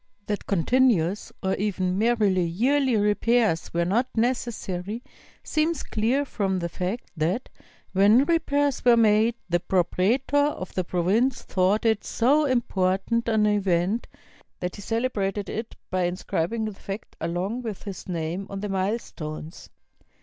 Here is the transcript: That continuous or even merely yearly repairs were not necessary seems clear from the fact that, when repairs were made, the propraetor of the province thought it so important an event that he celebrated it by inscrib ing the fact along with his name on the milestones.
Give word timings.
That 0.25 0.47
continuous 0.47 1.31
or 1.43 1.53
even 1.57 1.95
merely 1.95 2.43
yearly 2.43 2.97
repairs 2.97 3.71
were 3.71 3.85
not 3.85 4.07
necessary 4.15 5.03
seems 5.43 5.83
clear 5.83 6.25
from 6.25 6.57
the 6.57 6.69
fact 6.69 7.11
that, 7.15 7.49
when 7.93 8.25
repairs 8.25 8.83
were 8.83 8.97
made, 8.97 9.35
the 9.47 9.59
propraetor 9.59 10.53
of 10.57 10.73
the 10.73 10.83
province 10.83 11.43
thought 11.43 11.85
it 11.85 12.03
so 12.03 12.45
important 12.45 13.29
an 13.29 13.45
event 13.45 14.07
that 14.59 14.75
he 14.75 14.81
celebrated 14.81 15.49
it 15.49 15.75
by 15.91 16.09
inscrib 16.09 16.51
ing 16.51 16.65
the 16.65 16.73
fact 16.73 17.15
along 17.21 17.61
with 17.61 17.83
his 17.83 18.09
name 18.09 18.47
on 18.49 18.61
the 18.61 18.69
milestones. 18.69 19.69